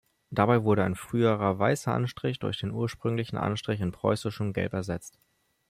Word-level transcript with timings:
Dabei 0.31 0.63
wurde 0.63 0.83
ein 0.83 0.95
früherer 0.95 1.59
weißer 1.59 1.93
Anstrich 1.93 2.39
durch 2.39 2.57
den 2.57 2.71
ursprünglichen 2.71 3.37
Anstrich 3.37 3.81
in 3.81 3.91
preußischem 3.91 4.51
Gelb 4.51 4.73
ersetzt. 4.73 5.19